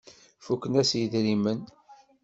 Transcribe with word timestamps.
Fuken-as 0.45 0.91
yidrimen. 0.97 1.59